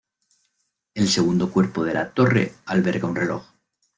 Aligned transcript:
El 0.95 1.07
segundo 1.07 1.51
cuerpo 1.51 1.83
de 1.83 1.93
la 1.93 2.09
torre 2.11 2.55
alberga 2.65 3.07
un 3.07 3.15
reloj. 3.15 3.43